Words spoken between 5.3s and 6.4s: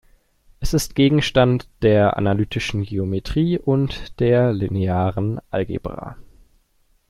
Algebra.